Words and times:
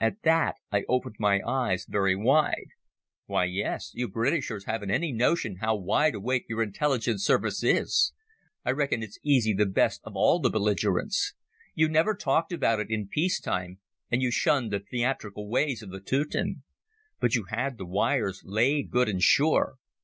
At 0.00 0.22
that 0.24 0.56
I 0.72 0.82
opened 0.88 1.18
my 1.20 1.38
eyes 1.46 1.86
very 1.88 2.16
wide. 2.16 2.70
"Why, 3.26 3.44
yes. 3.44 3.92
You 3.94 4.08
Britishers 4.08 4.64
haven't 4.64 4.90
any 4.90 5.12
notion 5.12 5.58
how 5.60 5.76
wide 5.76 6.16
awake 6.16 6.46
your 6.48 6.64
Intelligence 6.64 7.24
Service 7.24 7.62
is. 7.62 8.12
I 8.64 8.72
reckon 8.72 9.04
it's 9.04 9.20
easy 9.22 9.54
the 9.54 9.66
best 9.66 10.00
of 10.02 10.16
all 10.16 10.40
the 10.40 10.50
belligerents. 10.50 11.32
You 11.76 11.88
never 11.88 12.14
talked 12.16 12.50
about 12.52 12.80
it 12.80 12.90
in 12.90 13.06
peace 13.06 13.38
time, 13.40 13.78
and 14.10 14.20
you 14.20 14.32
shunned 14.32 14.72
the 14.72 14.80
theatrical 14.80 15.48
ways 15.48 15.80
of 15.80 15.90
the 15.92 16.00
Teuton. 16.00 16.64
But 17.20 17.36
you 17.36 17.44
had 17.44 17.78
the 17.78 17.86
wires 17.86 18.42
laid 18.44 18.90
good 18.90 19.08
and 19.08 19.22
sure. 19.22 19.76